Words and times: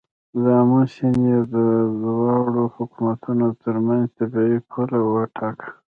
د 0.41 0.45
آمو 0.59 0.81
سیند 0.93 1.21
یې 1.29 1.39
د 1.55 1.55
دواړو 2.03 2.63
حکومتونو 2.75 3.47
تر 3.63 3.75
منځ 3.85 4.05
طبیعي 4.17 4.59
پوله 4.69 4.99
وټاکه. 5.13 5.69